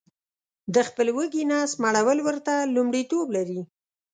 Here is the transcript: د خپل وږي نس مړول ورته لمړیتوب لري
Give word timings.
د 0.73 0.75
خپل 0.87 1.07
وږي 1.17 1.43
نس 1.51 1.71
مړول 1.83 2.19
ورته 2.27 2.53
لمړیتوب 2.75 3.27
لري 3.37 3.59